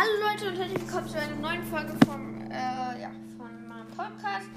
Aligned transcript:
Hallo 0.00 0.32
Leute 0.32 0.48
und 0.48 0.56
herzlich 0.56 0.80
willkommen 0.80 1.08
zu 1.10 1.20
einer 1.20 1.36
neuen 1.36 1.62
Folge 1.64 1.92
vom, 2.06 2.50
äh, 2.50 3.02
ja, 3.02 3.10
von 3.36 3.68
meinem 3.68 3.86
Podcast. 3.88 4.48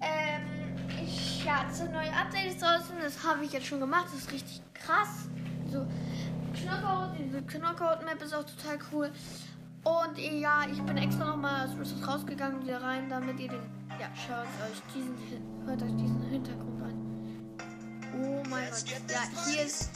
Ähm, 0.00 0.76
ich, 1.04 1.44
ja, 1.44 1.68
sind 1.70 1.92
neue 1.92 2.10
Updates 2.10 2.56
draußen, 2.56 2.96
das 3.02 3.22
habe 3.22 3.44
ich 3.44 3.52
jetzt 3.52 3.66
schon 3.66 3.80
gemacht, 3.80 4.06
das 4.06 4.20
ist 4.20 4.32
richtig 4.32 4.62
krass. 4.72 5.28
So, 5.70 5.86
Knockout, 6.54 7.18
diese 7.18 7.42
Knockout-Map 7.42 8.22
ist 8.22 8.34
auch 8.34 8.44
total 8.44 8.78
cool. 8.94 9.10
Und 9.84 10.18
ja, 10.18 10.64
ich 10.66 10.80
bin 10.80 10.96
extra 10.96 11.26
nochmal 11.26 11.66
aus 11.68 11.76
Rüstus 11.78 12.08
rausgegangen, 12.08 12.62
wieder 12.62 12.80
rein, 12.82 13.10
damit 13.10 13.40
ihr 13.40 13.48
den, 13.48 13.60
ja, 14.00 14.06
schaut 14.14 14.46
euch 14.70 14.80
diesen, 14.94 15.66
hört 15.66 15.82
euch 15.82 15.96
diesen 15.96 16.22
Hintergrund 16.30 16.82
an. 16.82 17.58
Oh 18.14 18.42
mein 18.48 18.70
Gott, 18.70 18.84
ja, 19.10 19.44
hier 19.44 19.64
ist 19.66 19.90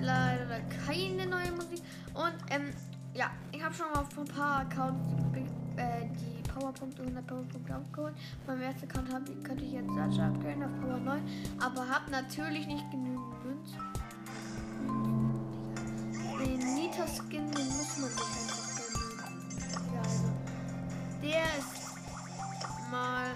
leider 0.00 0.60
keine 0.84 1.24
neue 1.28 1.52
Musik. 1.52 1.82
Und, 2.14 2.34
ähm, 2.50 2.72
ja, 3.14 3.30
ich 3.56 3.64
habe 3.64 3.74
schon 3.74 3.90
mal 3.90 4.00
auf 4.00 4.18
ein 4.18 4.24
paar 4.26 4.60
Accounts 4.60 5.02
die, 5.34 5.80
äh, 5.80 6.06
die 6.20 6.48
Powerpunkte, 6.48 7.02
100 7.02 7.26
Powerpunkte 7.26 7.76
aufgeholt. 7.76 8.14
Beim 8.46 8.60
ersten 8.60 8.90
Account 8.90 9.12
hab, 9.12 9.24
könnte 9.44 9.64
ich 9.64 9.72
jetzt 9.72 9.88
Satcha 9.88 10.26
upgraden 10.26 10.62
auf 10.62 10.80
Power 10.80 10.98
9, 10.98 11.22
aber 11.58 11.88
habe 11.88 12.10
natürlich 12.10 12.66
nicht 12.66 12.90
genügend 12.90 13.44
Münz. 13.44 13.70
Den 16.38 16.74
Nita-Skin, 16.74 17.50
den 17.50 17.66
muss 17.66 17.96
man 17.98 18.10
sich 18.10 18.20
einfach 18.20 18.76
gönnen. 19.16 19.48
Ja, 19.94 20.00
also, 20.02 20.28
der 21.22 21.44
ist 21.58 22.90
mal 22.90 23.26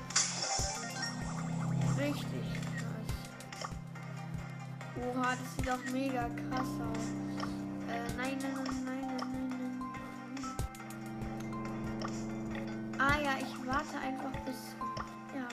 richtig 1.98 2.44
krass. 2.76 3.70
Oha, 4.96 5.30
das 5.30 5.56
sieht 5.56 5.70
auch 5.70 5.92
mega 5.92 6.28
krass 6.28 6.68
aus. 6.68 7.04
Äh, 7.88 8.16
nein, 8.16 8.38
nein, 8.42 8.52
nein, 8.54 8.84
nein, 8.84 8.89
Ah 13.00 13.18
ja, 13.18 13.38
ich 13.38 13.66
warte 13.66 13.96
einfach 13.98 14.38
bis. 14.44 14.76
Ja. 15.34 15.48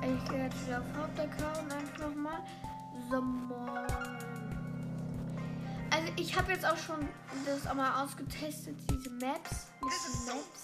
Ich 0.00 0.30
gehe 0.30 0.44
jetzt 0.44 0.64
wieder 0.64 0.78
auf 0.78 0.84
Hauptaccount 0.96 1.72
einfach 1.72 2.14
mal. 2.14 2.40
So. 3.10 3.16
Also 5.90 6.12
ich 6.14 6.38
habe 6.38 6.52
jetzt 6.52 6.64
auch 6.64 6.76
schon 6.76 7.08
das 7.44 7.66
auch 7.66 7.74
mal 7.74 8.00
ausgetestet, 8.00 8.76
diese 8.88 9.10
Maps. 9.10 9.66
Mit 9.80 9.90
den 9.90 10.24
Maps. 10.26 10.62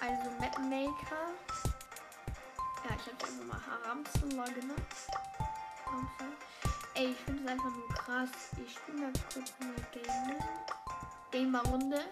Also 0.00 0.30
Mapmaker. 0.38 1.26
Ja, 2.84 2.94
ich 2.94 3.12
habe 3.12 3.24
einfach 3.24 3.44
mal 3.48 3.60
Haramzullah 3.66 4.44
genannt. 4.44 4.80
Haramzullah. 5.84 6.36
Ey, 6.94 7.10
ich 7.10 7.16
finde 7.18 7.42
es 7.42 7.50
einfach 7.50 7.70
nur 7.70 7.88
krass. 7.88 8.30
Ich 8.64 8.72
spiele 8.72 8.98
mal 8.98 9.12
kurz 9.32 9.52
eine 9.58 9.74
Game 9.90 10.38
Gamer-Runde. 11.32 12.04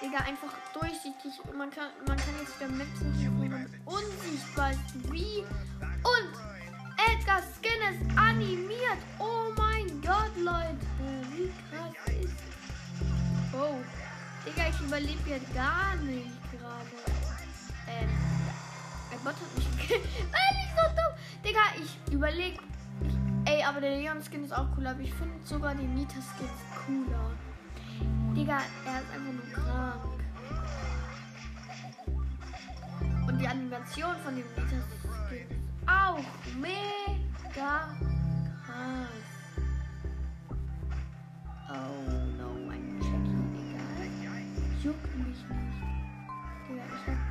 Digga, 0.00 0.18
einfach 0.18 0.52
durchsichtig. 0.72 1.40
Man 1.56 1.70
kann, 1.70 1.88
man 2.06 2.16
kann 2.16 2.34
jetzt 2.40 2.58
wieder 2.60 2.70
Maps 2.70 3.00
man 3.00 3.66
unsichtbar. 3.84 4.72
Wie? 5.10 5.44
Und 5.80 6.32
Edgar 7.10 7.42
Skin 7.42 7.80
ist 7.90 8.18
animiert. 8.18 8.98
Oh 9.18 9.52
mein 9.56 9.86
Gott, 10.00 10.36
Leute. 10.36 10.78
Wie 11.34 11.50
krass 11.68 12.14
ist 12.22 12.34
Oh. 13.52 13.74
Digga, 14.46 14.68
ich 14.68 14.80
überlebe 14.80 15.30
jetzt 15.30 15.52
gar 15.54 15.96
nicht 15.96 16.38
gerade. 16.52 16.86
Ähm. 17.88 18.08
Ein 19.10 19.18
Bot 19.24 19.34
hat 19.34 19.56
mich 19.56 19.70
gekillt. 19.78 20.04
Ich 20.04 20.70
so 20.76 20.88
dumm. 20.94 21.44
Digga, 21.44 21.60
ich 21.82 22.12
überlege. 22.12 22.58
Ey, 23.46 23.64
aber 23.64 23.80
der 23.80 23.96
Leon-Skin 23.96 24.44
ist 24.44 24.52
auch 24.52 24.66
cool, 24.76 24.86
aber 24.86 25.00
ich 25.00 25.12
finde 25.14 25.34
sogar 25.44 25.74
den 25.74 25.92
Nita-Skin 25.94 26.48
cooler. 26.86 27.30
Digga, 28.38 28.58
er 28.86 29.00
ist 29.00 29.10
einfach 29.12 29.32
nur 29.32 29.52
krank. 29.52 30.04
Und 33.26 33.38
die 33.38 33.48
Animation 33.48 34.14
von 34.24 34.36
dem 34.36 34.44
Nita-Skin 34.46 34.78
ist 34.78 35.88
auch 35.88 36.22
mega 36.60 37.88
krass. 38.64 39.26
Oh 41.68 42.12
no, 42.38 42.70
ein 42.70 43.00
Jackie, 43.00 43.42
Digga. 43.56 43.82
Juckt 44.84 45.16
mich 45.16 45.26
nicht. 45.26 45.80
Digga, 46.68 46.84
ich 46.94 47.06
hab 47.08 47.27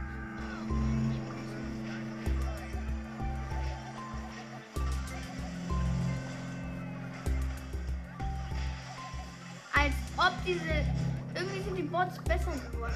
ob 10.28 10.46
diese. 10.46 10.86
Irgendwie 11.36 11.62
sind 11.62 11.76
die 11.78 11.84
Bots 11.84 12.18
besser 12.20 12.52
geworden. 12.72 12.94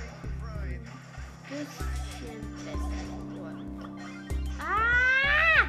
Bisschen 1.50 2.42
besser 2.66 2.92
geworden. 3.34 3.66
Ah! 4.60 5.66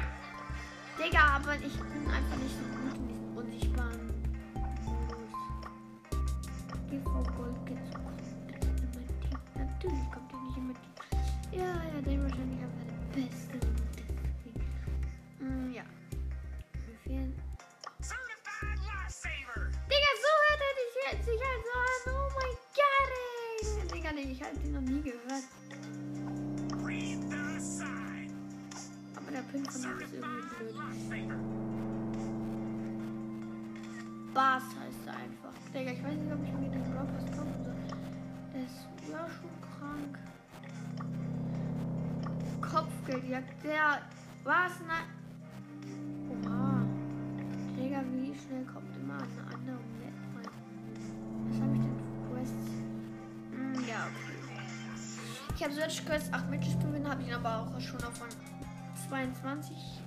Digga, 0.97 1.23
aber 1.35 1.55
ich 1.55 1.73
bin 1.73 2.07
einfach 2.09 2.37
nicht 2.37 2.55
so 2.55 2.63
gut 2.79 2.95
in 2.97 3.07
diesem 3.07 3.37
unsichtbaren 3.37 4.07
Modus. 4.85 5.29
GV 6.89 7.03
Gold 7.03 7.32
Kopfgeldjagd. 43.23 43.63
Der 43.63 44.01
was? 44.43 44.71
Nein. 44.87 45.07
Oha. 46.29 46.85
Digga, 47.77 48.03
wie 48.11 48.33
schnell 48.35 48.65
kommt 48.65 48.95
immer 48.97 49.15
eine 49.15 49.53
andere 49.53 49.77
Map 49.99 50.13
rein? 50.35 50.49
Was 51.49 51.61
habe 51.61 51.75
ich 51.75 51.81
denn 51.81 51.97
für 51.97 52.33
Quests? 52.33 52.71
Hm, 53.51 53.87
ja, 53.87 54.07
okay. 54.07 54.33
Ich 55.55 55.63
habe 55.63 55.73
Search 55.73 56.05
Quest 56.05 56.33
8 56.33 56.49
Matches 56.49 56.77
gewinnen, 56.79 57.09
habe 57.09 57.21
ich 57.21 57.33
aber 57.33 57.59
auch 57.59 57.79
schon 57.79 58.03
auf 58.03 58.17
von 58.17 58.27
22. 59.09 60.02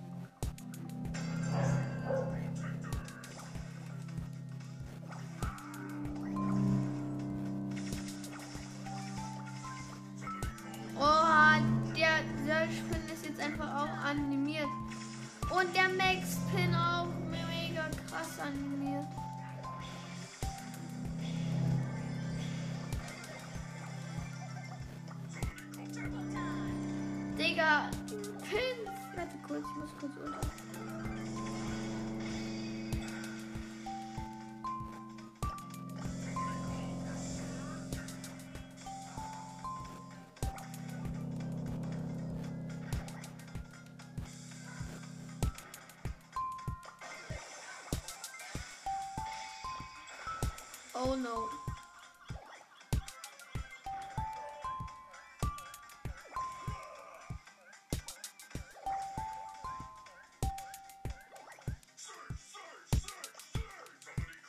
Oh 50.99 51.15
no. 51.15 51.49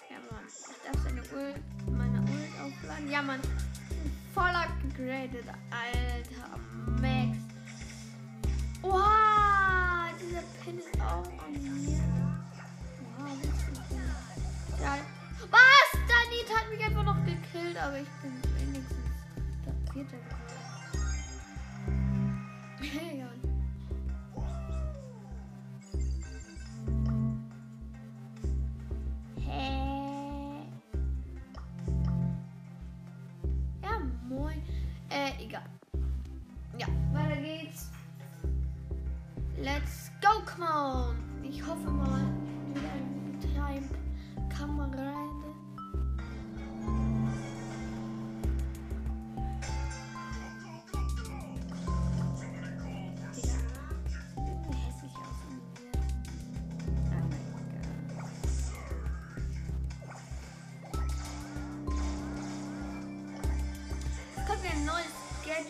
Ja, 0.09 0.19
Mann. 0.31 0.45
Ich 0.47 0.83
darf 0.85 1.03
seine 1.03 1.21
Ult, 1.21 1.91
meine 1.91 2.19
Ult 2.21 2.61
aufladen. 2.63 3.11
Ja, 3.11 3.21
Mann. 3.21 3.41
Voll 4.33 4.43
upgraded, 4.45 5.43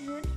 hundred 0.05 0.36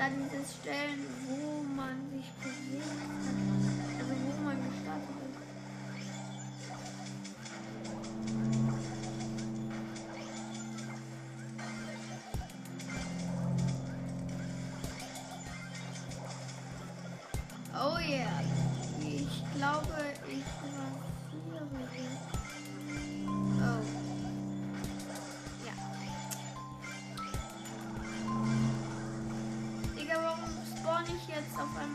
da 0.00 0.08
diese 0.08 0.42
Stellen, 0.48 1.06
wo 1.28 1.49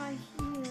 hier. 0.09 0.63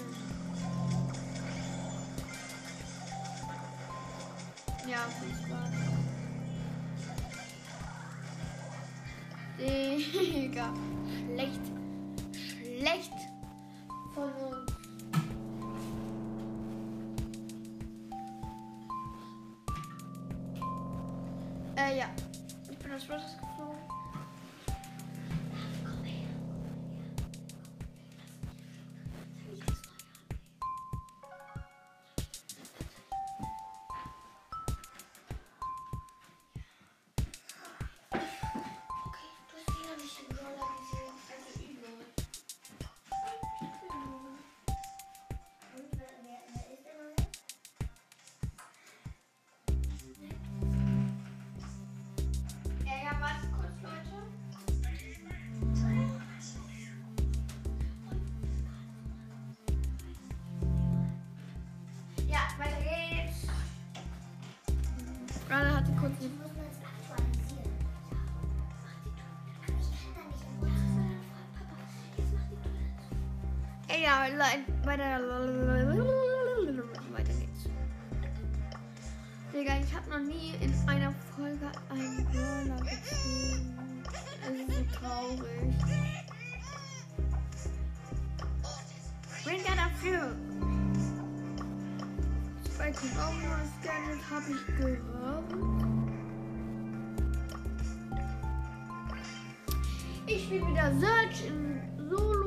Ja, 4.90 4.98
viel 5.20 5.34
Spaß. 5.46 5.70
Digga. 9.58 10.68
Schlecht. 11.26 11.64
Schlecht. 12.78 13.33
Weiter. 77.12 77.32
Geht's. 77.32 77.68
Digga, 79.52 79.72
ich 79.80 79.94
hab 79.94 80.08
noch 80.08 80.20
nie 80.20 80.54
in 80.60 80.72
einer 80.88 81.12
Folge 81.34 81.70
einen 81.90 82.24
Burner 82.26 82.80
gezogen. 82.82 84.04
Das 84.04 84.52
ist 84.52 84.70
so 84.70 84.84
traurig. 84.98 85.74
Bin 89.44 89.60
ja 89.64 89.74
dafür. 89.74 90.36
Zwei 92.76 92.92
Kondome 92.92 93.48
gescannt 93.82 94.22
hab 94.30 94.44
ich 94.48 94.66
gewonnen. 94.76 96.10
Ich 100.26 100.48
bin 100.48 100.68
wieder 100.68 100.92
Search 101.00 101.46
in 101.46 101.80
Solo. 102.08 102.43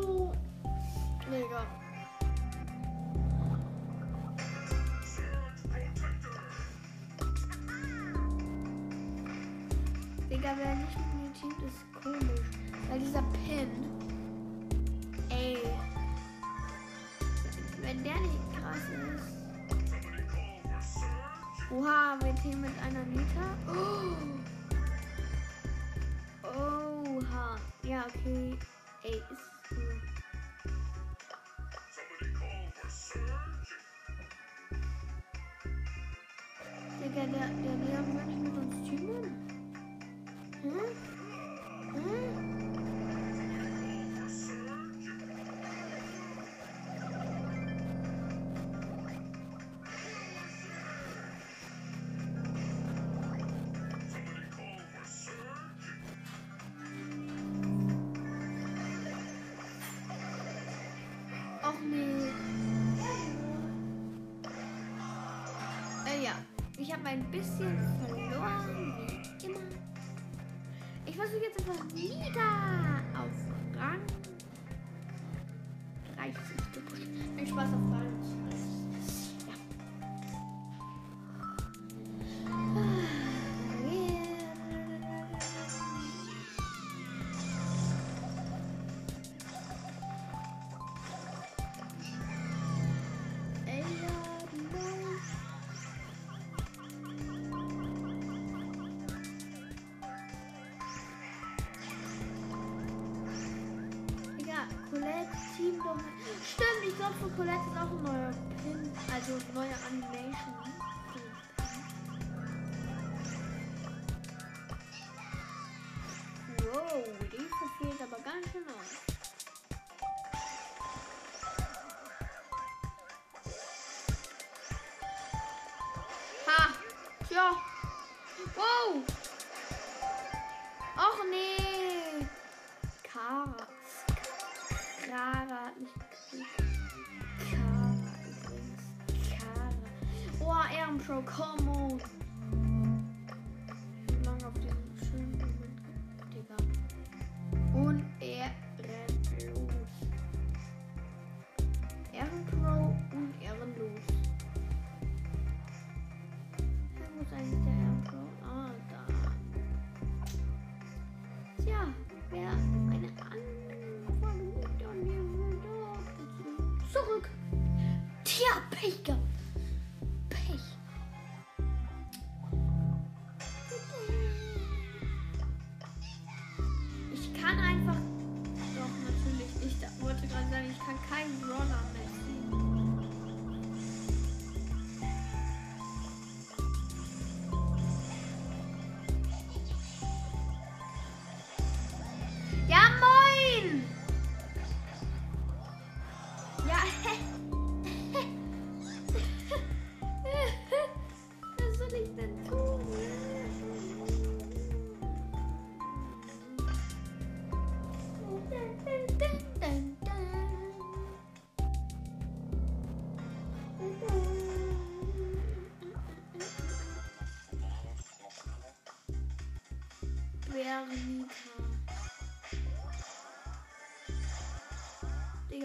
Oh! 22.90 24.18
Oh, 26.46 27.22
huh. 27.30 27.58
Yeah, 27.84 28.04
okay. 28.06 28.54
Eight. 29.04 29.24
Together, 37.02 37.52
Daniel. 37.62 38.27
habe 66.98 67.10
ein 67.10 67.24
bisschen 67.32 67.78
verloren, 68.08 68.94
wie 69.40 69.46
immer. 69.46 69.60
Ich 71.06 71.16
versuche 71.16 71.44
jetzt 71.44 71.60
einfach 71.60 71.86
wieder 71.94 73.02
auf 73.14 73.80
Rang 73.80 74.02
30 76.16 76.34
zu 76.74 76.80
pushen. 76.82 77.38
Viel 77.38 77.48
Spaß 77.48 77.70
auf 77.70 77.92
Rang 77.92 78.50
30. 78.50 78.87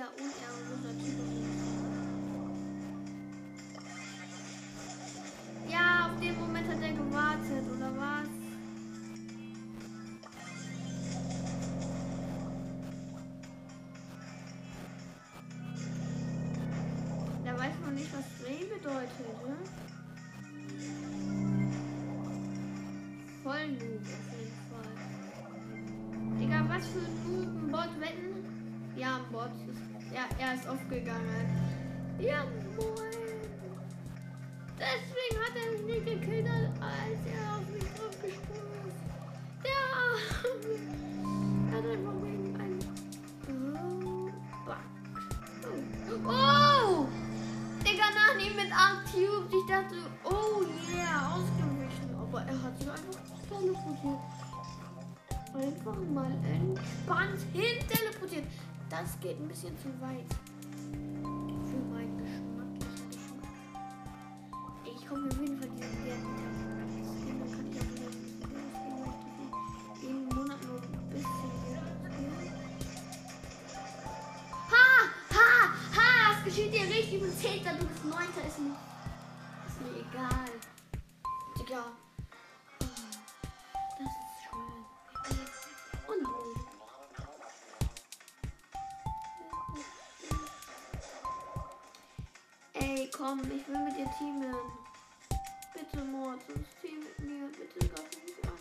Digga, 0.02 0.10
unehrenloser 0.18 0.94
Typ. 0.98 1.18
Ja, 5.70 6.06
auf 6.06 6.20
den 6.20 6.40
Moment 6.40 6.68
hat 6.68 6.82
er 6.82 6.92
gewartet, 6.92 7.64
oder 7.76 7.90
was? 7.96 8.28
Da 17.44 17.58
weiß 17.58 17.74
man 17.84 17.94
nicht, 17.94 18.10
was 18.12 18.24
Dreh 18.40 18.64
bedeutet, 18.64 19.46
ne? 19.46 19.56
Voll 23.44 23.68
Noob 23.68 24.02
auf 24.02 24.28
jeden 24.36 24.58
Fall. 24.68 24.92
Digga, 26.40 26.58
was 26.68 26.86
für 26.88 26.98
ein 26.98 27.14
Noob, 27.24 27.46
ein 27.46 27.70
Bot 27.70 28.00
wetten? 28.00 28.32
Ja, 28.96 29.16
ein 29.16 29.32
Bot. 29.32 29.50
Ja, 30.14 30.28
er 30.38 30.54
ist 30.54 30.68
aufgegangen. 30.68 31.46
Ja, 32.18 32.44
moin. 32.76 33.22
Deswegen 34.78 35.40
hat 35.40 35.56
er 35.56 35.72
mich 35.72 35.84
nicht 35.86 36.04
gekillt, 36.04 36.46
als 36.80 37.20
er 37.26 37.56
auf 37.56 37.66
mich 37.72 37.84
draufgesprungen 37.96 38.88
ist. 38.88 39.00
Ja. 39.64 39.80
er 41.70 41.76
hat 41.78 41.84
einfach 41.86 42.16
wegen 42.22 42.60
einem 42.60 42.78
Bug. 44.66 44.80
Oh! 46.26 47.06
Digga, 47.82 48.08
nach 48.14 48.36
ihm 48.38 48.54
mit 48.54 48.70
8 48.70 49.04
Cubes. 49.06 49.50
Ich 49.50 49.66
dachte, 49.66 49.96
oh 50.24 50.62
yeah, 50.92 51.36
ausgewichen. 51.36 52.14
Aber 52.20 52.42
er 52.42 52.62
hat 52.62 52.78
sich 52.78 52.90
einfach 52.90 53.18
teleportiert. 53.48 54.20
Einfach 55.54 56.00
mal 56.12 56.32
entspannt 56.44 57.40
hin. 57.54 57.78
Das 58.92 59.18
geht 59.20 59.40
ein 59.40 59.48
bisschen 59.48 59.74
zu 59.78 59.88
weit. 60.02 60.26
Komm, 93.32 93.40
ich 93.50 93.66
will 93.68 93.78
mit 93.84 93.96
dir 93.96 94.10
teamen. 94.18 94.54
Bitte, 95.72 96.04
sonst 96.46 96.80
team 96.80 96.98
mit 97.00 97.18
mir. 97.20 97.48
Bitte 97.48 97.88
greif 97.88 98.10
mich 98.24 98.38
an. 98.44 98.58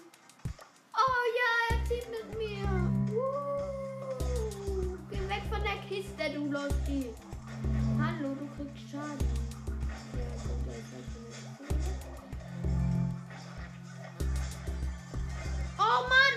Oh 0.94 1.24
ja, 1.40 1.52
er 1.70 1.80
teamt 1.88 2.10
mit 2.12 2.30
mir. 2.38 2.70
Uh, 3.14 4.98
geh 5.10 5.24
weg 5.30 5.44
von 5.50 5.62
der 5.64 5.80
Kiste, 5.88 6.24
du 6.34 6.52
Losti. 6.52 7.14
Hallo, 8.00 8.30
du 8.36 8.48
kriegst 8.56 8.90
Schaden. 8.92 9.28
Oh 15.78 16.02
Mann, 16.08 16.31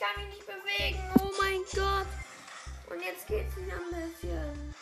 kann 0.00 0.24
mich 0.24 0.34
nicht 0.34 0.46
bewegen. 0.46 0.98
Oh 1.20 1.30
mein 1.38 1.60
Gott. 1.74 2.06
Und 2.88 3.04
jetzt 3.04 3.26
geht's 3.26 3.54
wieder 3.54 3.74
ein 3.76 3.90
bisschen. 3.92 4.74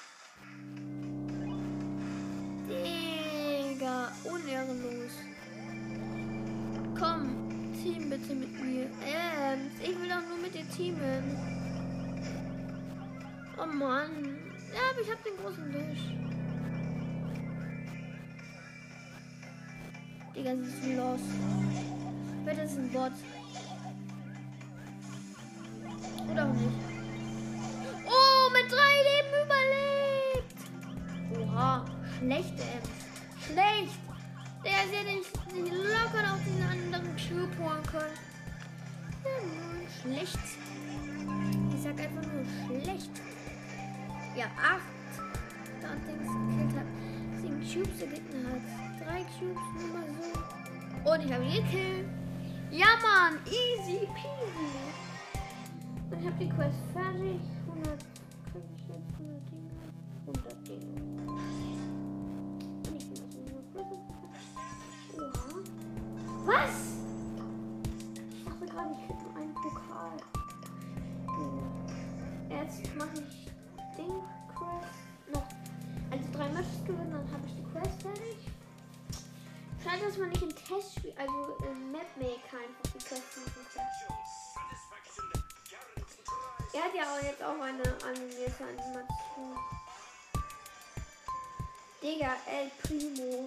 Digga, 2.68 4.12
unehrenlos. 4.22 5.12
Komm, 6.96 7.74
Team 7.82 8.08
bitte 8.10 8.32
mit 8.32 8.60
mir. 8.60 8.88
Ähm, 9.04 9.70
ich 9.82 10.00
will 10.00 10.08
doch 10.08 10.22
nur 10.28 10.38
mit 10.38 10.54
dir 10.54 10.68
teamen. 10.70 11.36
Oh 13.60 13.66
Mann. 13.66 14.38
Ja, 14.72 14.90
aber 14.92 15.00
ich 15.00 15.10
hab 15.10 15.24
den 15.24 15.36
großen 15.36 15.72
Tisch. 15.72 16.14
Digga, 20.36 20.54
sie 20.54 20.68
ist 20.68 20.96
los. 20.96 21.20
Bitte 22.44 22.60
ist 22.62 22.78
ein 22.78 22.92
Bot. 22.92 23.12
Schlecht. 40.08 40.38
Ich 41.74 41.82
sag 41.82 42.00
einfach 42.00 42.22
nur 42.32 42.80
schlecht. 42.80 43.10
Ja, 44.36 44.46
acht. 44.56 44.82
Da 45.80 45.88
Dings 46.06 46.28
gekillt 46.28 46.74
hat. 46.78 46.86
Sieben 47.40 47.60
Cubes 47.60 48.00
erlitten 48.00 48.46
hat. 48.46 48.62
Drei 49.00 49.22
Cubes, 49.22 49.62
nur 49.78 49.88
mal 49.94 50.08
so. 50.18 51.10
Und 51.10 51.24
ich 51.24 51.32
habe 51.32 51.44
ihn 51.44 51.64
gekillt. 51.64 52.08
Ja, 52.70 52.86
Mann, 53.02 53.38
easy 53.46 54.06
peasy. 54.14 54.70
Und 56.10 56.20
ich 56.20 56.26
habe 56.26 56.36
die 56.38 56.48
Quest 56.48 56.78
fertig. 56.92 57.40
Schade, 79.98 80.10
dass 80.10 80.18
man 80.18 80.28
nicht 80.28 80.42
im 80.42 80.54
Testspiel, 80.54 81.12
also 81.16 81.56
im 81.66 81.92
Mapmaker 81.92 82.58
einfach 82.58 82.92
die 82.94 82.98
Quest 82.98 83.36
machen 83.36 83.66
kann. 83.74 83.86
Er 86.72 86.84
hat 86.84 86.94
ja 86.94 87.02
auch 87.02 87.22
jetzt 87.22 87.42
auch 87.42 87.60
eine 87.60 87.82
animierte 88.04 88.64
Animation. 88.64 89.58
Digga, 92.02 92.36
El 92.46 92.70
Primo. 92.82 93.46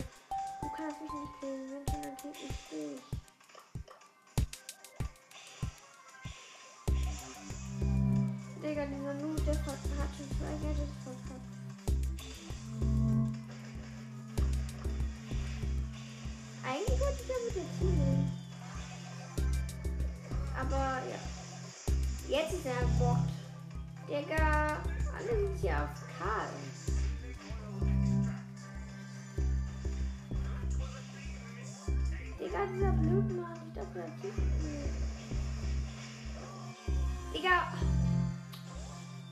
Du 0.62 0.70
kannst 0.76 1.02
mich 1.02 1.12
nicht 1.12 1.40
killen, 1.40 1.72
wenn 1.72 1.86
schon 1.88 2.02
dann 2.02 2.18
kill 2.18 2.32
ich 2.34 2.58
dich. 2.70 3.02
Digga, 8.62 8.86
dieser 8.86 9.14
Noob, 9.14 9.46
der 9.46 9.56
hat 9.56 9.80
schon 10.18 10.30
zwei 10.38 10.54
Gadgets 10.62 10.98
verkackt. 11.04 11.31
Eigentlich 16.64 17.00
wollte 17.00 17.22
ich 17.22 17.28
ja 17.28 17.36
mit 17.46 17.56
der 17.56 17.80
Team. 17.80 18.32
Aber 20.60 21.02
ja. 21.10 21.32
Jetzt 22.28 22.54
ist 22.54 22.66
er 22.66 22.86
Bot. 23.00 23.18
Digga, 24.08 24.78
alle 25.18 25.28
sind 25.28 25.58
hier 25.60 25.84
auf 25.84 25.90
Karl. 26.18 26.50
Digga, 32.40 32.66
dieser 32.74 32.92
Blutmann, 32.92 33.60
ich 33.68 33.74
dachte, 33.74 34.00
er 34.00 34.06
tut 34.22 34.38
mir. 34.64 34.90
Digga. 37.34 37.74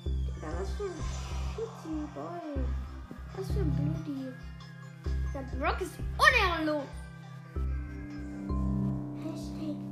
Digga, 0.05 0.47
was 0.59 0.69
für 0.71 0.83
ein 0.83 0.99
Shitty 1.55 1.95
Boy. 2.15 2.65
Was 3.35 3.47
für 3.47 3.59
ein 3.59 3.71
Bludi. 3.71 4.33
Der 5.33 5.57
Brock 5.57 5.81
ist 5.81 5.93
unehrenlos. 6.17 6.98
Hashtag 9.29 9.61
unehrenlos. 9.61 9.88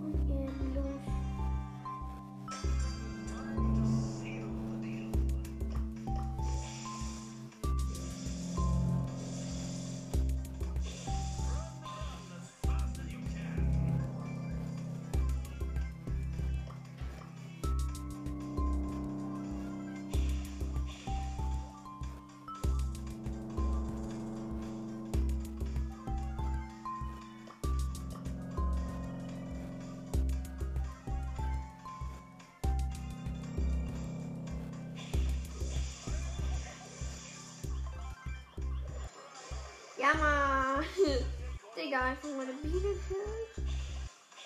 Digga, 41.88 42.02
einfach 42.02 42.28
mal 42.36 42.42
eine 42.42 42.52
Biene 42.52 42.82
killen. 43.08 43.70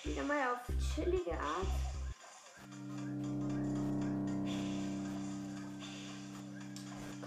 Wieder 0.04 0.22
mal 0.22 0.36
auf 0.52 0.94
chillige 0.94 1.32
Art. 1.32 1.66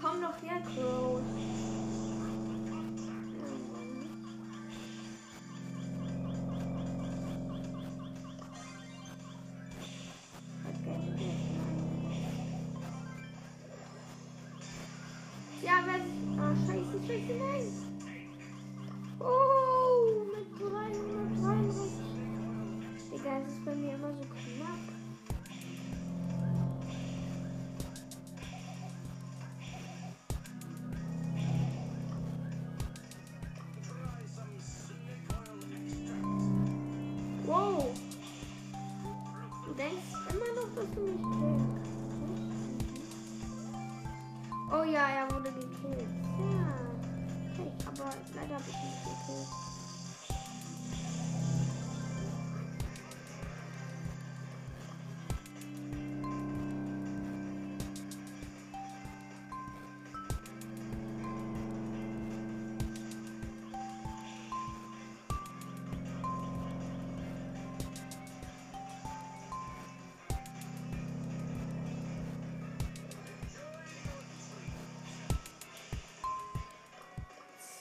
Komm 0.00 0.22
doch 0.22 0.42
her, 0.42 0.62
Crow. 0.74 1.20
Ja, 15.62 15.84
wenn. 15.84 16.40
Ah, 16.40 16.54
scheiße, 16.66 17.06
scheiße, 17.06 17.34
nein. 17.38 17.55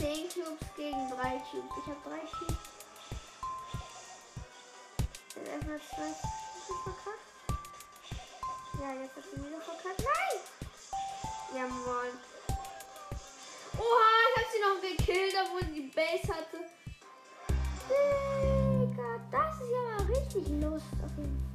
10 0.06 0.30
Cubes 0.30 0.70
gegen 0.78 1.10
3 1.10 1.42
Cubes. 1.50 1.74
Ich 1.80 1.88
habe 1.88 1.98
3 2.06 2.20
Cubes. 2.38 2.64
Dann 5.34 5.46
erstmal 5.48 5.80
2 5.80 5.96
Cubes 6.22 6.80
verkackt. 6.84 7.28
Ja, 8.80 8.90
jetzt 9.02 9.16
hat 9.16 9.24
sie 9.24 9.40
wieder 9.44 9.62
verkackt. 9.62 10.00
Nein! 10.00 10.38
Ja, 11.56 11.66
moin. 11.66 12.14
Oha, 13.80 14.10
ich 14.30 14.36
habe 14.38 14.50
sie 14.54 14.62
noch 14.62 14.80
gekillt, 14.80 15.36
obwohl 15.44 15.64
sie 15.70 15.74
die 15.74 15.88
Base 15.88 16.28
hatte. 16.32 16.60
Digga, 17.90 19.10
das 19.32 19.56
ist 19.56 19.72
ja 19.72 19.82
mal 19.90 20.04
richtig 20.06 20.46
Lust 20.62 20.94
auf 21.04 21.14
jeden 21.18 21.38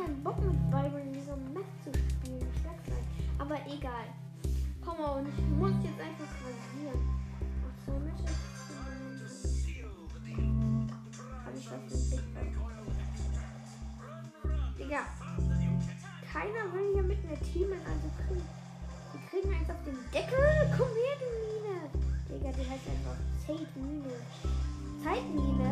Keinen 0.00 0.22
Bock 0.22 0.38
mit 0.42 0.70
Byron 0.70 1.12
dieser 1.12 1.36
Map 1.36 1.64
zu 1.84 1.92
spielen. 1.92 2.46
Ich 2.54 2.62
sag's 2.62 2.88
euch. 2.88 3.06
Aber 3.38 3.56
egal. 3.66 4.06
Komm 4.84 4.98
on, 5.00 5.26
ich 5.26 5.44
muss 5.58 5.72
jetzt 5.82 6.00
einfach 6.00 6.30
rasieren. 6.40 7.00
Ach 7.66 7.76
so. 7.86 7.92
Hab 11.44 11.54
ich 11.56 11.70
was 11.70 11.82
mit 12.10 12.24
Big 12.34 12.54
Digga. 14.78 15.02
Keiner 16.32 16.64
will 16.72 16.92
hier 16.94 17.02
mit 17.02 17.28
mir 17.28 17.38
teamen, 17.40 17.80
also 17.84 18.08
kriegen. 18.26 18.48
Die 19.12 19.20
kriegen 19.28 19.52
eins 19.54 19.68
auf 19.68 19.82
den 19.84 19.98
Deckel. 20.12 20.70
Komm 20.78 20.88
her, 20.88 21.16
du 21.20 21.26
Mine. 21.44 21.76
Digga, 22.28 22.50
die 22.52 22.70
heißt 22.70 22.88
einfach 22.88 23.18
Zeitmine. 23.46 24.14
Zeitmine? 25.02 25.69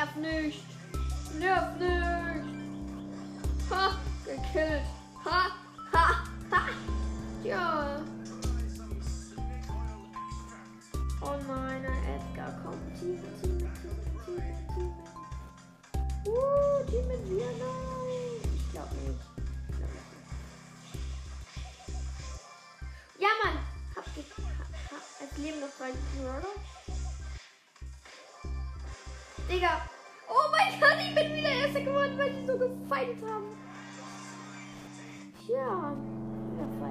Nervt 0.00 0.16
nicht. 0.16 0.69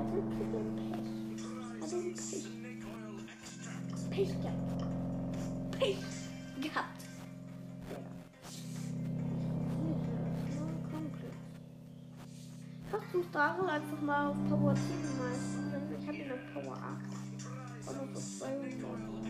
Pech. 0.10 0.18
Also 1.82 1.98
gehabt. 4.42 4.82
Pech 5.78 5.98
gehabt. 6.62 7.04
Versuch 12.90 13.26
Daryl 13.32 13.70
einfach 13.70 14.02
mal 14.02 14.30
auf 14.30 14.38
Power 14.50 14.74
10 14.74 14.84
meistern. 15.20 15.96
Ich 16.00 16.08
habe 16.08 16.18
ihn 16.18 16.32
auf 16.32 16.40
Power 16.54 16.76
8. 16.76 16.86
Oder 17.90 18.08
so 18.14 18.20
200. 18.40 18.82
Power 18.82 18.98
15 18.98 19.30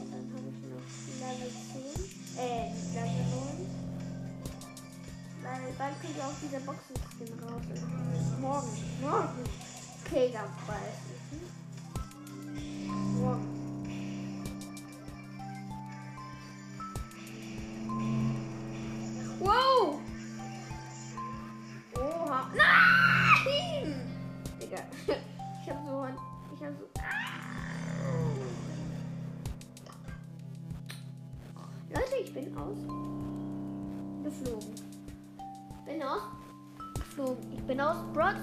und 0.00 0.08
dann 0.10 0.26
habe 0.32 0.48
ich 0.48 0.58
noch 0.72 0.88
Level 1.20 1.50
10. 1.52 2.38
Äh, 2.38 2.72
Level 2.94 3.24
9. 3.28 3.84
Weil 5.42 5.68
dann 5.76 5.92
kriege 6.00 6.14
ich 6.16 6.22
auch 6.22 6.36
dieser 6.42 6.60
Boxen-Skin 6.60 7.03
Wow! 19.40 20.00
Oha. 21.96 22.50
Nein! 22.54 24.00
Ich 24.60 25.70
hab 25.70 25.86
so. 25.86 26.06
Leute, 31.90 32.16
ich 32.22 32.34
bin 32.34 32.56
aus. 32.56 32.78
Geflogen. 34.24 34.74
Bin 35.86 36.02
aus. 36.02 36.22
Geflogen. 36.94 37.52
Ich 37.52 37.62
bin 37.62 37.80
aus 37.80 37.96
Brawl 38.12 38.34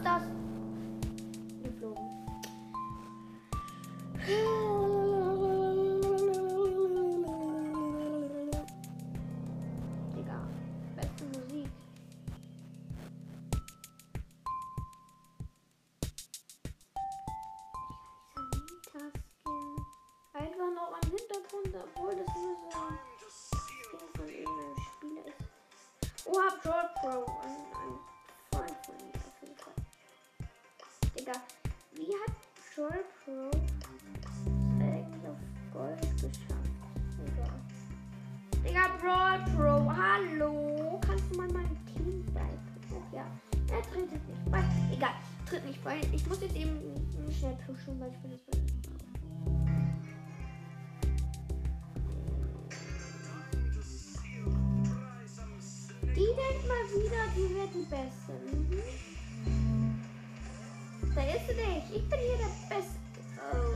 Sie 61.47 61.55
nicht. 61.55 61.87
Ich 61.95 62.09
bin 62.09 62.19
hier 62.19 62.37
der 62.37 62.53
Beste. 62.75 62.97
Oh. 63.37 63.75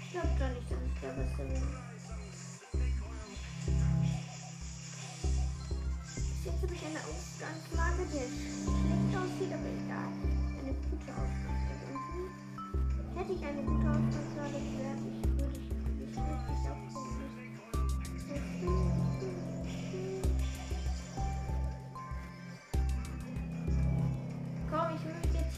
Ich 0.00 0.10
glaube 0.10 0.32
doch 0.38 0.48
nicht, 0.48 0.68
dass 0.70 0.78
ich 0.82 1.00
der 1.00 1.08
Beste 1.08 1.42
bin. 1.42 1.62
Jetzt 6.44 6.62
habe 6.62 6.74
ich 6.74 6.84
eine 6.84 6.98
Ausgangslage, 6.98 8.02
die 8.10 8.26
schlecht 8.66 9.12
aussieht, 9.14 9.52
aber 9.54 9.70
egal. 9.70 10.10
Eine 10.58 10.74
gute 10.90 11.10
Ausgangslage. 11.14 11.86
Mhm. 11.92 12.28
Hätte 13.16 13.32
ich 13.32 13.42
eine 13.44 13.62
gute 13.62 13.86
Ausgangslage, 13.88 14.58
wäre 14.78 14.98
ich, 15.06 15.22
würde 15.38 15.58
ich 16.10 16.18
richtig 16.18 16.62
aufrufen. 16.66 17.26
Komm, 18.64 19.01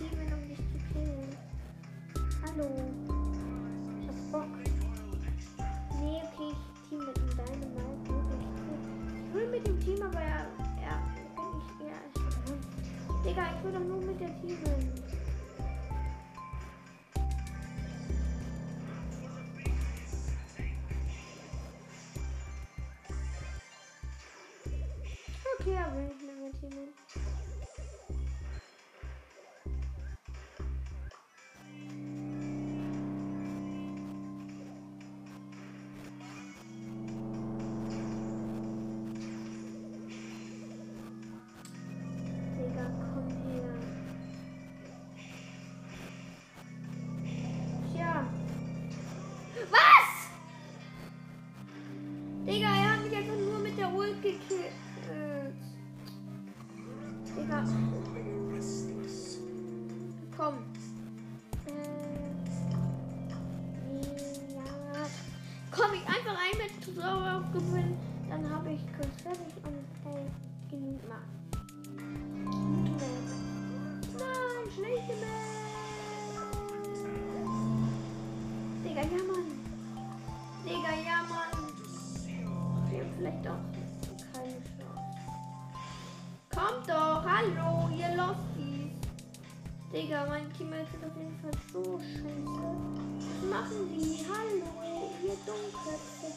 ich 0.04 0.10
teamen, 0.10 0.32
um 0.32 0.48
dich 0.48 0.58
zu 0.58 0.78
killen. 0.92 1.36
Hallo. 2.42 2.68
Ich 4.00 4.08
hab 4.08 4.32
Bock. 4.32 4.52
Nee, 6.00 6.20
okay, 6.24 6.52
ich 6.52 6.88
team 6.88 6.98
mit 6.98 7.16
dem 7.16 7.28
Dynamite. 7.28 7.82
cool. 8.08 8.24
Ich 9.26 9.34
will 9.34 9.48
mit 9.50 9.66
dem 9.66 9.80
Team, 9.80 10.02
aber 10.02 10.20
er, 10.20 10.46
er 10.82 11.00
bin 11.36 11.50
ich 11.58 11.86
eher. 11.86 12.00
Digga, 13.24 13.42
ich 13.56 13.64
will 13.64 13.72
doch 13.72 13.80
nur 13.80 14.00
mit 14.04 14.20
der 14.20 14.40
teamen. 14.40 15.13
Digga. 57.44 57.62
Komm. 60.36 60.54
Komm 65.70 65.90
ich 65.92 66.06
einfach 66.06 66.36
ein 66.38 66.56
mit 66.58 66.96
Trauer 66.96 67.44
gewinnen, 67.52 67.98
dann 68.30 68.48
habe 68.50 68.72
ich 68.72 68.80
kurz 68.96 69.13
Digga, 90.04 90.26
mein 90.26 90.52
Teammate 90.52 90.82
ist 90.82 91.02
auf 91.02 91.16
jeden 91.16 91.34
Fall 91.40 91.50
so 91.72 91.98
scheiße. 91.98 92.44
Was 93.24 93.48
machen 93.48 93.88
die? 93.88 94.20
Hallo, 94.28 95.08
ihr 95.24 95.36
Dummköpfe. 95.46 96.28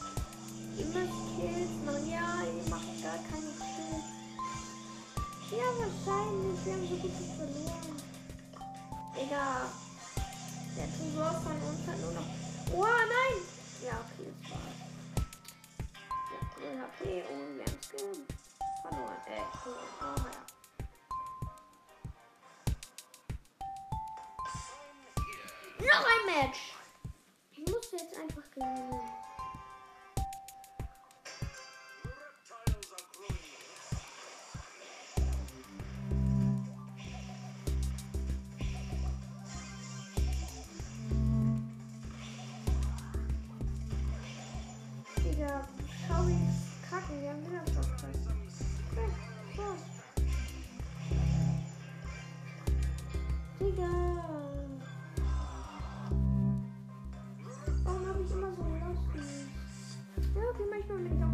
Ihr 0.78 0.86
müsst 0.86 1.20
Kills 1.36 1.74
machen. 1.84 2.08
Ja, 2.08 2.48
ihr 2.48 2.70
macht 2.70 2.96
gar 3.02 3.20
keine 3.28 3.52
Kills. 3.60 4.08
Ja, 5.52 5.68
wahrscheinlich. 5.76 6.64
Wir 6.64 6.72
haben 6.72 6.88
so 6.88 6.96
gut 6.96 7.12
verloren. 7.36 7.96
Digga. 9.14 9.68
Der 10.74 10.88
Tresor 10.88 11.32
von 11.42 11.56
uns 11.68 11.86
hat 11.86 12.00
nur 12.00 12.12
noch. 12.12 12.37
Digga, 45.38 45.68
schau 46.08 46.26
wie 46.26 46.34
kacken. 46.90 47.22
Wir 47.22 47.30
haben 47.30 47.46
wieder 47.46 47.62
so. 47.66 47.80
Digga. 53.60 53.92
Warum 57.84 58.06
habe 58.08 58.20
ich 58.24 58.32
immer 58.32 58.52
so 58.52 58.62
Lust? 58.62 59.10
Ja, 60.34 60.42
okay, 60.50 60.66
manchmal 60.68 60.98
bin 60.98 61.27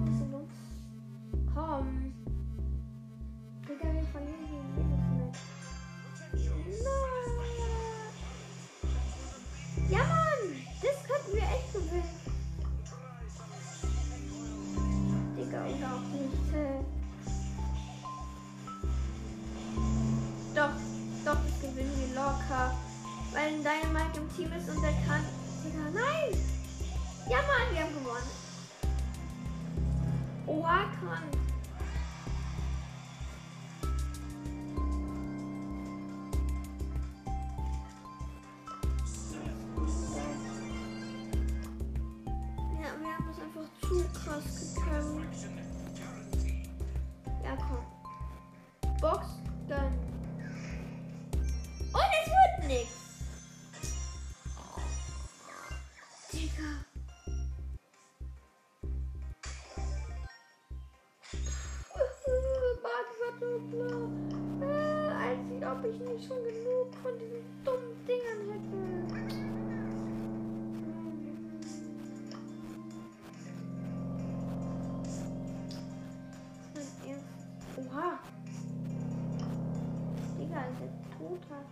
hat. 81.50 81.66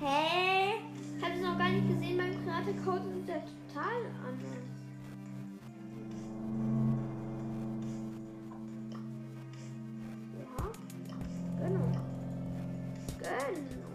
Hä? 0.00 0.80
Ich 1.18 1.40
noch 1.40 1.56
gar 1.58 1.68
nicht 1.68 1.88
gesehen, 1.88 2.16
mein 2.16 2.30
Piratencode 2.42 3.06
ist 3.20 3.28
ja 3.28 3.36
total 3.36 4.00
anders. 4.26 4.66
Ja. 10.38 10.70
Genau. 11.58 11.92
Genau. 13.18 13.92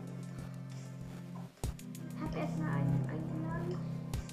Hab 2.21 2.35
erstmal 2.35 2.69
einen 2.69 3.09
eingeladen. 3.09 3.77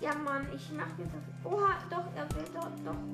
Ja, 0.00 0.14
Mann, 0.14 0.46
ich 0.54 0.70
mach 0.72 0.98
jetzt 0.98 1.14
auf. 1.14 1.52
Oha, 1.52 1.74
doch, 1.90 2.06
er 2.14 2.28
will 2.36 2.48
doch, 2.54 2.70
doch. 2.84 3.13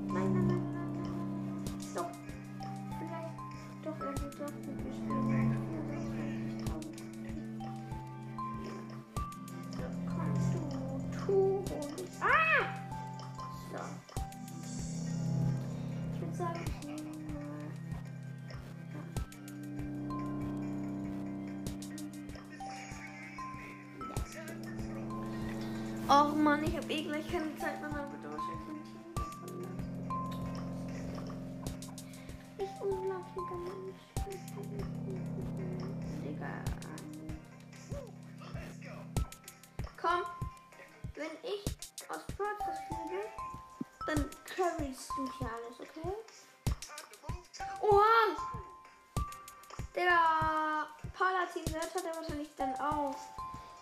Och 26.20 26.36
Mann, 26.36 26.62
ich 26.64 26.76
habe 26.76 26.92
eh 26.92 27.02
gleich 27.02 27.30
keine 27.30 27.56
Zeit 27.56 27.80
mehr, 27.80 27.88
aber 27.88 28.10
Team. 29.46 29.66
Ich 32.58 32.82
unglaublicher 32.82 33.56
Mensch. 33.56 34.00
Digga. 36.22 36.64
Komm, 39.96 40.22
wenn 41.14 41.36
ich 41.42 41.64
aus 42.10 42.26
Broadcast 42.36 42.82
fliege, 42.88 43.22
dann 44.06 44.30
carries 44.44 45.08
du 45.16 45.32
hier 45.38 45.48
alles, 45.48 45.80
okay? 45.80 46.14
Oha! 47.80 48.36
Der 49.94 50.86
Palatin 51.14 51.66
selbst 51.66 51.94
hat 51.94 52.04
er 52.04 52.16
wahrscheinlich 52.16 52.50
dann 52.56 52.74
auch. 52.74 53.16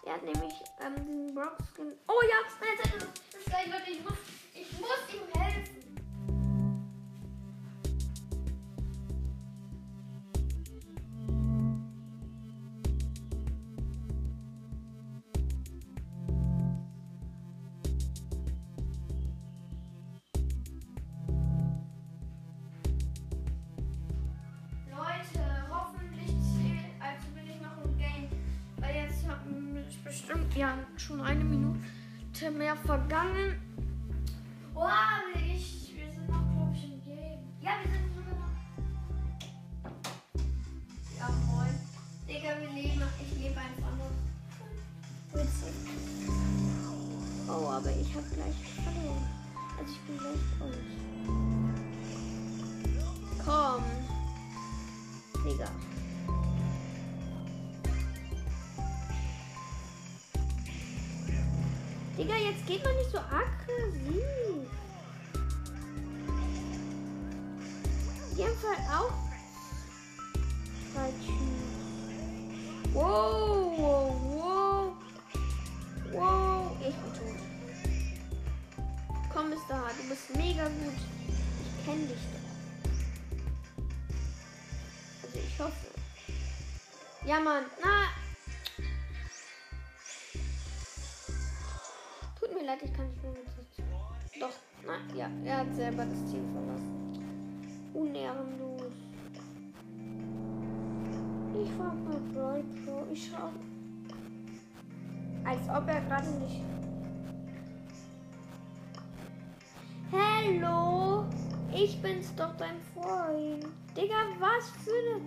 Er 0.04 0.14
hat 0.14 0.22
nämlich 0.22 0.54
ähm, 0.80 0.94
diesen 0.96 1.34
Brock-Skin. 1.34 1.92
Oh 2.06 2.22
ja, 2.22 2.36
meine 2.60 2.76
Zeit 2.80 2.94
ist, 2.96 3.36
ist 3.36 3.46
gleich, 3.46 3.66
Leute. 3.66 3.90
Ich 3.90 4.02
muss, 4.02 4.18
ich 4.54 4.72
muss 4.78 4.98
ihm 5.12 5.40
helfen. 5.40 5.97
vergangen. 32.84 33.60
Oh, 34.74 34.88
ich, 35.34 35.92
wir 35.94 36.10
sind 36.12 36.28
noch, 36.28 36.44
glaube 36.52 36.74
ich, 36.74 36.84
im 36.84 37.02
Game. 37.04 37.40
Ja, 37.60 37.72
wir 37.82 37.90
sind 37.90 38.14
sogar 38.14 38.34
noch. 38.34 38.54
Ja, 41.18 41.28
moin. 41.46 41.74
Digga, 42.28 42.50
wir 42.60 42.70
leben. 42.70 43.02
Ich 43.20 43.32
lebe 43.42 43.58
einfach 43.58 43.92
nur. 43.96 44.10
Witzig. 45.32 45.74
Oh, 47.48 47.68
aber 47.68 47.90
ich 47.90 48.14
habe 48.14 48.26
gleich 48.34 48.56
verloren. 48.74 49.26
Also 49.78 49.92
ich 49.92 50.00
bin 50.00 50.18
gleich 50.18 50.42
tot. 50.58 50.76
Komm. 53.44 53.84
Digga. 55.44 55.68
Geht 62.68 62.84
man 62.84 62.94
nicht 62.96 63.10
so 63.10 63.18
aggressiv. 63.18 64.68
Die 68.36 68.44
haben 68.44 68.56
halt 68.68 68.78
auch 68.90 69.28
Typen. 71.24 71.62
Wow, 72.92 73.78
wow, 73.78 74.14
wow. 74.34 74.92
Wow, 76.12 76.76
ich 76.80 76.94
bin 76.94 77.12
tot. 77.14 77.38
Komm, 79.32 79.50
Mr. 79.50 79.74
Hart, 79.74 79.94
du 79.98 80.08
bist 80.08 80.36
mega 80.36 80.64
gut. 80.64 80.98
Ich 81.62 81.86
kenne 81.86 82.06
dich 82.06 82.24
doch. 82.32 82.48
Also 85.22 85.38
ich 85.38 85.58
hoffe. 85.58 85.86
Ja, 87.24 87.40
Mann. 87.40 87.64
Na. 87.82 88.07
Leid, 92.68 92.82
ich 92.82 92.92
kann 92.92 93.08
nicht 93.08 93.22
mehr 93.22 93.32
mit. 93.32 94.42
Doch, 94.42 94.52
na, 94.86 95.16
ja, 95.16 95.30
er 95.44 95.58
hat 95.58 95.74
selber 95.74 96.04
das 96.04 96.30
Team 96.30 96.44
verlassen. 96.52 97.90
Unehrenlos. 97.94 98.92
Ich 101.60 101.70
frag 101.72 101.94
mal 102.04 102.20
Brawl 102.32 102.62
Pro. 102.84 103.06
Ich 103.10 103.30
schau. 103.30 103.50
Als 105.44 105.68
ob 105.68 105.88
er 105.88 106.00
gerade 106.02 106.30
nicht. 106.42 106.62
Hallo? 110.12 111.24
Ich 111.74 112.00
bin's 112.02 112.34
doch 112.36 112.54
dein 112.56 112.80
Freund. 112.94 113.66
Digga, 113.96 114.26
was 114.38 114.70
für 114.84 114.90
eine. 114.90 115.20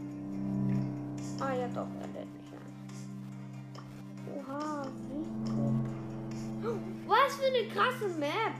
Ah 1.39 1.53
ja 1.55 1.67
doch, 1.69 1.87
er 2.01 2.10
eine 7.53 7.67
krasse 7.67 8.07
Map. 8.17 8.55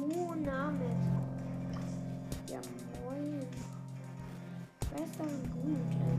Oh, 0.00 0.34
Name. 0.34 0.84
Ja, 2.48 2.60
moin. 3.04 3.46
Wer 4.90 5.04
ist 5.04 5.18
dann 5.18 5.50
gut, 5.52 5.92
ey? 5.92 6.18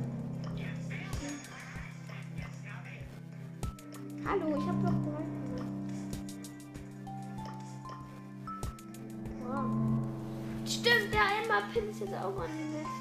Hallo, 4.26 4.58
ich 4.58 4.68
hab 4.68 4.84
doch 4.84 4.92
geholfen. 4.92 5.40
Wow. 9.44 9.66
Stimmt, 10.66 11.14
der 11.14 11.28
Emma 11.44 11.62
Pin 11.74 11.90
ist 11.90 12.00
jetzt 12.02 12.14
auch 12.14 12.38
an 12.38 12.50
dem 12.58 12.72
Netz. 12.74 12.94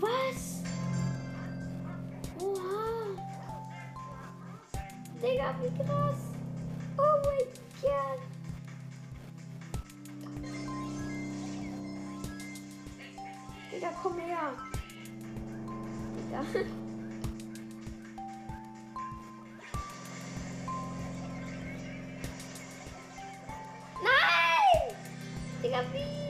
Was? 0.00 0.62
Oha. 2.42 2.80
Digga, 5.22 5.54
wie 5.60 5.84
krass. 5.84 6.29
Komm 14.02 14.18
her. 14.18 14.52
Digga. 16.16 16.44
Digga, 25.62 25.84
wie? 25.92 26.29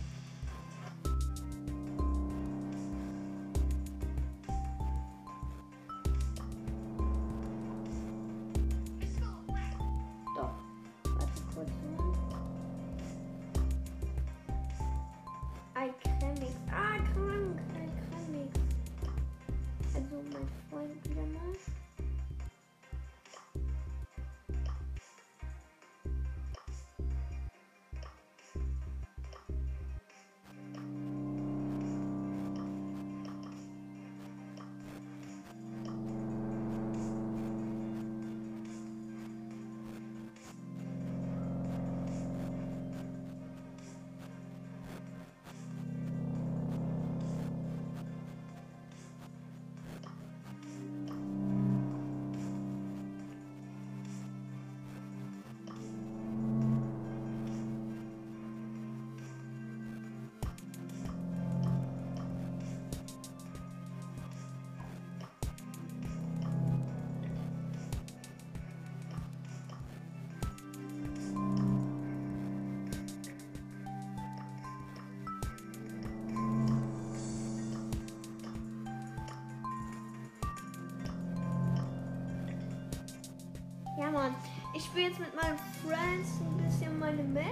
Ja, 84.01 84.09
Mann. 84.09 84.35
Ich 84.73 84.85
spiele 84.85 85.09
jetzt 85.09 85.19
mit 85.19 85.35
meinen 85.35 85.59
Friends 85.85 86.39
ein 86.39 86.57
bisschen 86.57 86.97
meine 86.97 87.21
Map. 87.21 87.45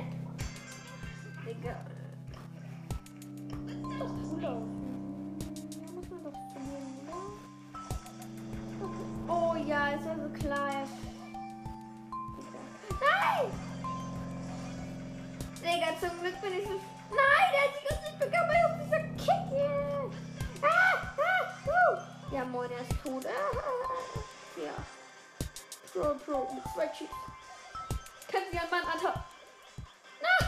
Digga. 1.46 1.76
Das 3.52 4.00
doch 4.00 4.10
cool 4.24 4.46
aus. 4.46 4.64
Da 5.76 5.92
muss 5.92 6.10
man 6.10 6.24
doch 6.24 6.32
probieren, 6.32 7.06
ne? 7.06 7.12
oder? 8.82 9.32
Oh 9.32 9.56
ja, 9.64 9.90
ist 9.90 10.08
also 10.08 10.28
klar. 10.30 10.88
Nein! 13.00 13.52
Digga, 15.62 16.00
zum 16.00 16.20
Glück 16.20 16.42
bin 16.42 16.54
ich 16.54 16.68
so. 16.68 16.82
Nein, 17.12 17.48
der 17.54 17.62
hat 17.62 17.74
sich 17.76 17.86
das 17.90 18.02
nicht 18.02 18.18
bekommen, 18.18 18.50
weil 18.50 18.66
auf 18.66 18.76
dieser 18.86 19.04
Kick 19.24 19.44
hier. 19.52 20.10
Ah, 20.64 20.98
ah, 21.16 21.44
uh. 21.68 22.36
Ja, 22.36 22.44
moin, 22.46 22.72
er 22.72 22.82
ist 22.82 23.04
tot. 23.04 23.24
Ah, 23.28 23.56
ah, 23.56 23.60
ah. 23.86 24.60
Ja. 24.60 24.99
Pro, 25.94 26.14
Pro, 26.26 26.54
mit 26.54 26.64
zwei 26.74 26.88
Cheats. 26.88 27.12
Können 28.32 28.46
Sie 28.52 28.60
an 28.60 28.70
Mann 28.70 28.84
anhauen? 28.84 29.24
Nein! 30.22 30.40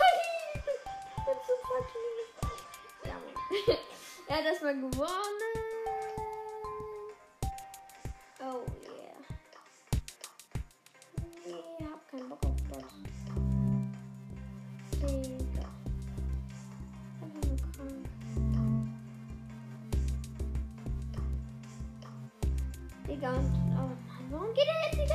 Ich 0.55 1.25
bin 1.25 1.37
so 1.47 1.53
falsch. 1.67 1.93
Ja, 3.03 3.15
er 4.27 4.35
hat 4.37 4.45
erstmal 4.45 4.75
gewonnen. 4.75 5.55
Oh 8.39 8.65
yeah. 8.83 9.17
Nee, 11.45 11.85
hab 11.91 12.01
keinen 12.11 12.29
Bock 12.29 12.45
auf 12.45 12.61
das. 12.69 12.85
Digga. 15.01 15.67
Einfach. 17.21 17.85
Digga, 23.07 23.60
warum 24.41 24.53
geht 24.55 24.65
er 24.67 24.73
jetzt 24.85 24.97
nicht 24.97 25.11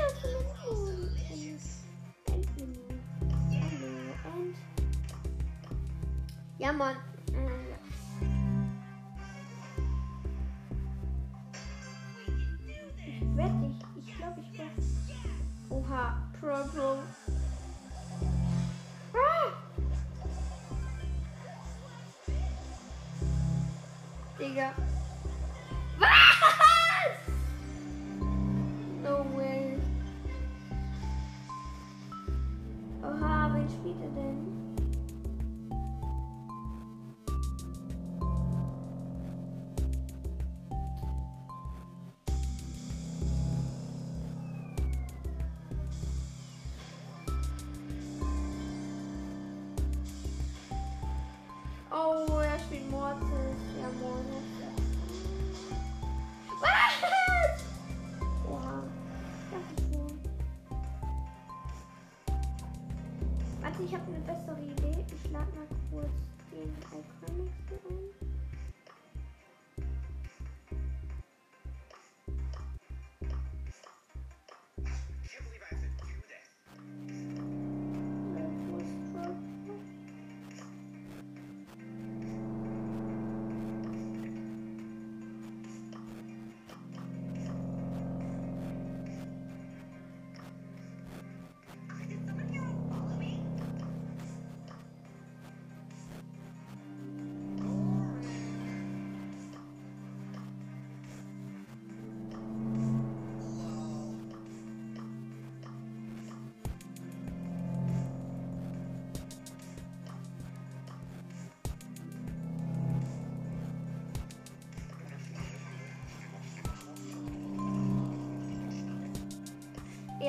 End. 4.25 4.57
Ja, 6.59 6.73
Mann. 6.73 6.97
Ich 13.07 13.37
werde 13.37 13.55
dich. 13.61 13.77
Ich 13.97 14.17
glaube, 14.17 14.41
ich 14.41 14.59
werde. 14.59 14.73
Oha, 15.71 16.31
Pro. 16.41 16.99
Ah! 19.13 19.53
Digga. 24.39 24.96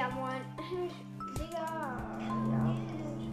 Ja, 0.08 0.14
moin. 0.16 0.42
Digga. 1.38 1.68
Ja, 2.20 2.70
okay, 2.72 2.98
dann 3.04 3.28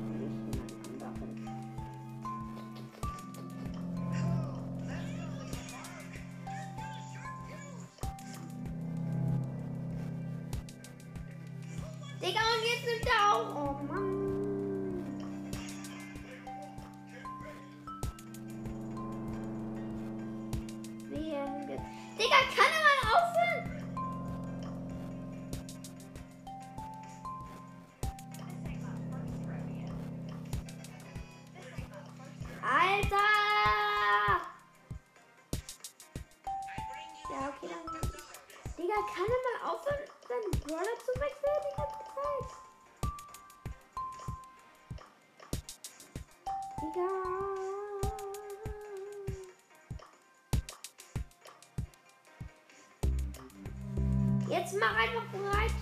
Jetzt 54.64 54.80
mach 54.80 54.96
einfach 54.96 55.24
bereit. 55.30 55.74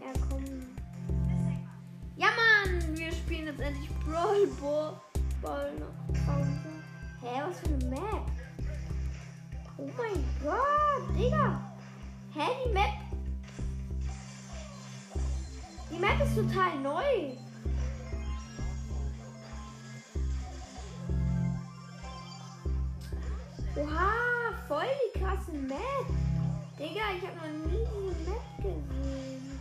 Ja, 0.00 0.12
komm. 0.30 0.44
Ja, 2.16 2.28
Mann, 2.28 2.96
wir 2.96 3.12
spielen 3.12 3.48
jetzt 3.48 3.60
endlich 3.60 3.90
Brawl 4.06 4.46
Ball. 4.58 4.94
Ball. 5.42 5.72
Hä, 7.20 7.42
was 7.46 7.60
für 7.60 7.66
eine 7.66 7.84
Map? 7.90 8.30
Oh 9.76 9.90
mein 9.98 10.24
Gott, 10.42 11.14
Digga. 11.14 11.60
Hä, 12.32 12.52
die 12.64 12.72
Map. 12.72 12.94
Die 15.90 15.98
Map 15.98 16.24
ist 16.24 16.36
total 16.36 16.78
neu. 16.78 17.36
Oha, 23.78 24.54
voll 24.68 24.86
die 25.04 25.18
krassen 25.18 25.66
Map. 25.68 26.06
Digga, 26.78 27.12
ich 27.14 27.26
habe 27.26 27.36
noch 27.36 27.70
nie 27.70 27.84
diese 27.92 28.30
Map 28.30 28.46
gesehen. 28.56 29.60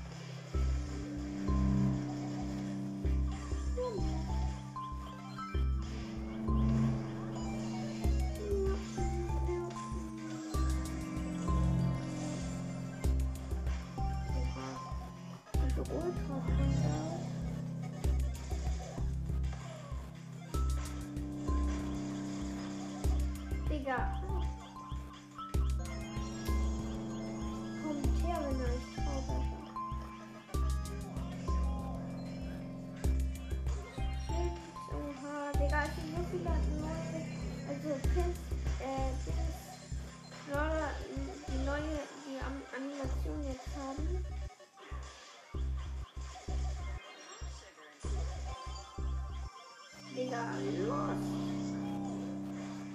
Ja. 50.36 50.42
los? 50.86 51.22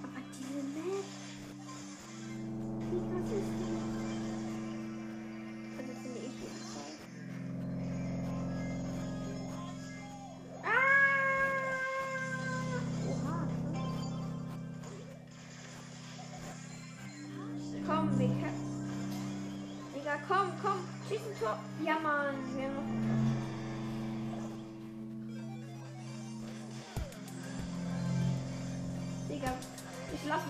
Aber 0.03 0.21
diese 0.37 0.63
Map. 0.75 1.07
Wie 2.91 3.01
was 3.15 3.29
ist 3.33 3.53
die? 3.59 3.79
Also 5.79 5.93
finde 6.03 6.19
ich 6.19 6.37
jetzt 6.43 6.65
toll. 6.75 6.93
Ah! 10.65 10.69
Oha. 13.09 13.39
Komm. 17.87 18.07
Digga, 19.95 20.15
komm, 20.29 20.49
komm. 20.63 20.81
Schieß 21.09 21.21
ein 21.21 21.35
Tor. 21.41 21.57
Ja, 21.87 21.97
Mann. 22.01 22.37
Wir 22.55 22.65
haben 22.67 22.75
noch 22.75 22.83
ein 22.83 23.01
Tor. 23.07 23.40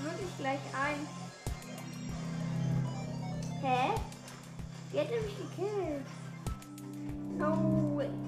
muss 0.02 0.20
ich 0.20 0.36
gleich 0.38 0.60
ein. 0.74 1.06
Hä? 3.62 4.00
Die 4.92 4.98
hat 4.98 5.08
mich 5.10 5.36
gekillt. 5.36 6.06
No 7.38 7.96
way. 7.96 8.19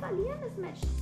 falia 0.00 0.36
nesse 0.36 0.60
match 0.60 0.95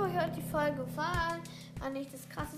hoffe, 0.00 0.10
euch 0.10 0.16
hat 0.16 0.36
die 0.36 0.42
Folge 0.42 0.84
gefallen. 0.84 1.42
Fand 1.78 1.96
ich 1.96 2.10
das 2.10 2.28
krass 2.28 2.49